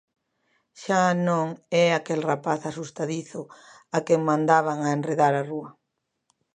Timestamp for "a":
3.97-3.99, 4.83-4.89